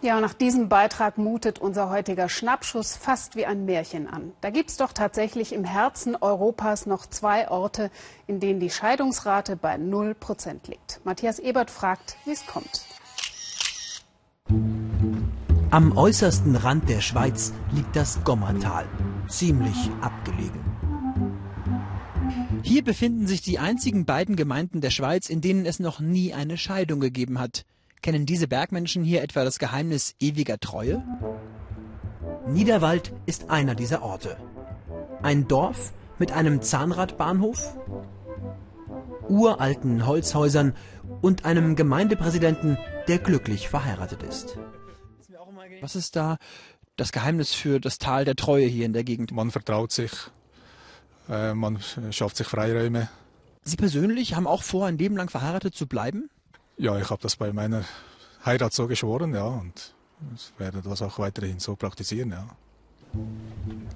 Ja, 0.00 0.20
nach 0.20 0.32
diesem 0.32 0.68
Beitrag 0.68 1.18
mutet 1.18 1.58
unser 1.58 1.90
heutiger 1.90 2.28
Schnappschuss 2.28 2.96
fast 2.96 3.34
wie 3.34 3.46
ein 3.46 3.64
Märchen 3.64 4.06
an. 4.06 4.30
Da 4.40 4.50
gibt 4.50 4.70
es 4.70 4.76
doch 4.76 4.92
tatsächlich 4.92 5.52
im 5.52 5.64
Herzen 5.64 6.14
Europas 6.14 6.86
noch 6.86 7.04
zwei 7.06 7.50
Orte, 7.50 7.90
in 8.28 8.38
denen 8.38 8.60
die 8.60 8.70
Scheidungsrate 8.70 9.56
bei 9.56 9.76
0 9.76 10.14
Prozent 10.14 10.68
liegt. 10.68 11.00
Matthias 11.02 11.40
Ebert 11.40 11.72
fragt, 11.72 12.16
wie 12.24 12.30
es 12.30 12.46
kommt. 12.46 12.84
Am 15.70 15.96
äußersten 15.98 16.54
Rand 16.54 16.88
der 16.88 17.00
Schweiz 17.00 17.52
liegt 17.72 17.96
das 17.96 18.22
Gommertal, 18.22 18.86
ziemlich 19.26 19.90
abgelegen. 20.00 20.64
Hier 22.62 22.84
befinden 22.84 23.26
sich 23.26 23.42
die 23.42 23.58
einzigen 23.58 24.04
beiden 24.04 24.36
Gemeinden 24.36 24.80
der 24.80 24.90
Schweiz, 24.90 25.28
in 25.28 25.40
denen 25.40 25.66
es 25.66 25.80
noch 25.80 25.98
nie 25.98 26.34
eine 26.34 26.56
Scheidung 26.56 27.00
gegeben 27.00 27.40
hat. 27.40 27.64
Kennen 28.02 28.26
diese 28.26 28.48
Bergmenschen 28.48 29.04
hier 29.04 29.22
etwa 29.22 29.44
das 29.44 29.58
Geheimnis 29.58 30.14
ewiger 30.20 30.58
Treue? 30.58 31.02
Niederwald 32.46 33.12
ist 33.26 33.50
einer 33.50 33.74
dieser 33.74 34.02
Orte. 34.02 34.36
Ein 35.22 35.48
Dorf 35.48 35.92
mit 36.18 36.32
einem 36.32 36.62
Zahnradbahnhof, 36.62 37.76
uralten 39.28 40.06
Holzhäusern 40.06 40.74
und 41.20 41.44
einem 41.44 41.76
Gemeindepräsidenten, 41.76 42.78
der 43.08 43.18
glücklich 43.18 43.68
verheiratet 43.68 44.22
ist. 44.22 44.58
Was 45.80 45.96
ist 45.96 46.16
da 46.16 46.38
das 46.96 47.12
Geheimnis 47.12 47.52
für 47.52 47.80
das 47.80 47.98
Tal 47.98 48.24
der 48.24 48.36
Treue 48.36 48.66
hier 48.66 48.86
in 48.86 48.92
der 48.92 49.04
Gegend? 49.04 49.32
Man 49.32 49.50
vertraut 49.50 49.92
sich, 49.92 50.12
äh, 51.28 51.54
man 51.54 51.78
schafft 52.10 52.36
sich 52.36 52.46
Freiräume. 52.46 53.08
Sie 53.62 53.76
persönlich 53.76 54.34
haben 54.34 54.46
auch 54.46 54.62
vor, 54.62 54.86
ein 54.86 54.98
Leben 54.98 55.16
lang 55.16 55.28
verheiratet 55.28 55.74
zu 55.74 55.86
bleiben? 55.86 56.30
Ja, 56.78 56.96
ich 56.96 57.10
habe 57.10 57.20
das 57.20 57.34
bei 57.34 57.52
meiner 57.52 57.84
Heirat 58.44 58.72
so 58.72 58.86
geschworen, 58.86 59.34
ja, 59.34 59.44
und 59.46 59.94
werde 60.58 60.80
das 60.80 61.02
auch 61.02 61.18
weiterhin 61.18 61.58
so 61.58 61.74
praktizieren, 61.74 62.30
ja. 62.30 62.48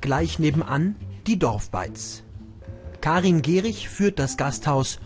Gleich 0.00 0.41
nebenan 0.41 0.97
die 1.28 1.39
Dorfbeiz. 1.39 2.24
Karin 3.00 3.41
Gehrig 3.41 3.89
führt 3.89 4.19
das 4.19 4.36
Gasthaus 4.36 4.98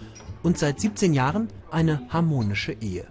und 0.42 0.58
seit 0.58 0.80
17 0.80 1.12
Jahren 1.12 1.48
eine 1.70 2.00
harmonische 2.08 2.72
Ehe. 2.72 3.06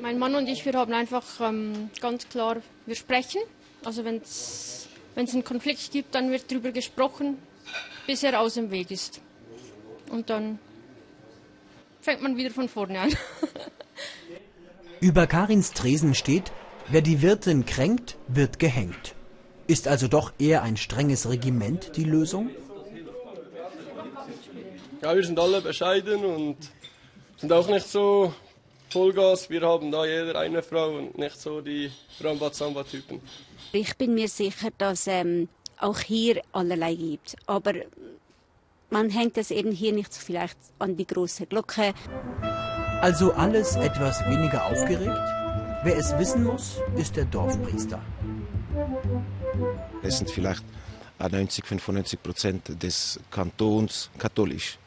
Mein 0.00 0.18
Mann 0.20 0.36
und 0.36 0.46
ich, 0.46 0.64
wir 0.64 0.74
haben 0.74 0.92
einfach 0.92 1.24
ähm, 1.40 1.90
ganz 2.00 2.28
klar, 2.28 2.58
wir 2.86 2.94
sprechen. 2.94 3.40
Also 3.84 4.04
wenn 4.04 4.18
es 4.18 4.88
einen 5.16 5.42
Konflikt 5.42 5.90
gibt, 5.90 6.14
dann 6.14 6.30
wird 6.30 6.50
darüber 6.50 6.70
gesprochen, 6.70 7.38
bis 8.06 8.22
er 8.22 8.38
aus 8.38 8.54
dem 8.54 8.70
Weg 8.70 8.92
ist. 8.92 9.20
Und 10.10 10.30
dann 10.30 10.60
fängt 12.06 12.22
man 12.22 12.36
wieder 12.36 12.50
von 12.50 12.68
vorne 12.68 13.00
an. 13.00 13.12
Über 15.00 15.26
Karins 15.26 15.72
Tresen 15.72 16.14
steht, 16.14 16.52
wer 16.88 17.02
die 17.02 17.20
Wirtin 17.20 17.66
kränkt, 17.66 18.16
wird 18.28 18.60
gehängt. 18.60 19.16
Ist 19.66 19.88
also 19.88 20.06
doch 20.06 20.32
eher 20.38 20.62
ein 20.62 20.76
strenges 20.76 21.28
Regiment 21.28 21.96
die 21.96 22.04
Lösung? 22.04 22.50
Ja, 25.02 25.16
wir 25.16 25.24
sind 25.24 25.38
alle 25.40 25.60
bescheiden 25.60 26.24
und 26.24 26.56
sind 27.38 27.52
auch 27.52 27.68
nicht 27.68 27.88
so 27.88 28.32
Vollgas. 28.90 29.50
Wir 29.50 29.62
haben 29.62 29.90
da 29.90 30.06
jeder 30.06 30.38
eine 30.38 30.62
Frau 30.62 30.98
und 30.98 31.18
nicht 31.18 31.40
so 31.40 31.60
die 31.60 31.90
Rambazamba-Typen. 32.20 33.20
Ich 33.72 33.96
bin 33.96 34.14
mir 34.14 34.28
sicher, 34.28 34.68
dass 34.78 35.08
ähm, 35.08 35.48
auch 35.80 35.98
hier 35.98 36.40
allerlei 36.52 36.94
gibt. 36.94 37.34
Aber 37.46 37.74
man 38.90 39.10
hängt 39.10 39.36
es 39.38 39.50
eben 39.50 39.72
hier 39.72 39.92
nicht 39.92 40.12
so 40.12 40.20
vielleicht 40.20 40.58
an 40.78 40.96
die 40.96 41.06
große 41.06 41.46
Glocke. 41.46 41.94
Also 43.00 43.32
alles 43.32 43.76
etwas 43.76 44.20
weniger 44.26 44.64
aufgeregt? 44.66 45.18
Wer 45.84 45.96
es 45.96 46.16
wissen 46.18 46.44
muss, 46.44 46.78
ist 46.96 47.16
der 47.16 47.26
Dorfpriester. 47.26 48.00
Es 50.02 50.18
sind 50.18 50.30
vielleicht 50.30 50.64
90, 51.18 51.64
95 51.64 52.22
Prozent 52.22 52.82
des 52.82 53.20
Kantons 53.30 54.10
katholisch. 54.18 54.78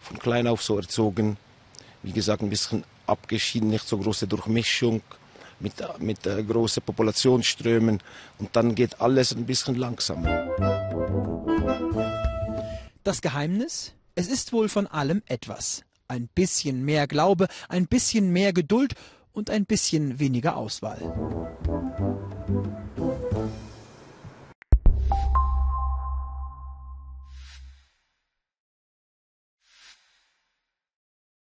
Von 0.00 0.18
klein 0.18 0.46
auf 0.46 0.62
so 0.62 0.76
erzogen. 0.76 1.36
Wie 2.02 2.12
gesagt, 2.12 2.42
ein 2.42 2.50
bisschen 2.50 2.84
abgeschieden, 3.06 3.70
nicht 3.70 3.86
so 3.86 3.98
große 3.98 4.26
Durchmischung 4.26 5.02
mit, 5.60 5.74
mit 6.00 6.26
äh, 6.26 6.42
großen 6.42 6.82
Populationsströmen. 6.82 8.00
Und 8.38 8.56
dann 8.56 8.74
geht 8.74 9.00
alles 9.00 9.32
ein 9.32 9.46
bisschen 9.46 9.76
langsamer. 9.76 10.48
Das 13.04 13.20
Geheimnis? 13.20 13.94
Es 14.14 14.28
ist 14.28 14.52
wohl 14.52 14.68
von 14.68 14.86
allem 14.86 15.22
etwas. 15.26 15.82
Ein 16.06 16.28
bisschen 16.28 16.84
mehr 16.84 17.08
Glaube, 17.08 17.48
ein 17.68 17.88
bisschen 17.88 18.30
mehr 18.30 18.52
Geduld 18.52 18.94
und 19.32 19.50
ein 19.50 19.64
bisschen 19.64 20.20
weniger 20.20 20.56
Auswahl. 20.56 21.00